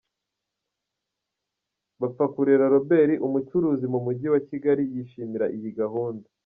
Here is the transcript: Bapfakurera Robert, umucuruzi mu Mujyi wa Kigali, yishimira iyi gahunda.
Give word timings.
Bapfakurera 1.99 2.65
Robert, 2.73 3.11
umucuruzi 3.27 3.85
mu 3.93 3.99
Mujyi 4.05 4.27
wa 4.33 4.41
Kigali, 4.47 4.83
yishimira 4.93 5.45
iyi 5.57 5.71
gahunda. 5.81 6.27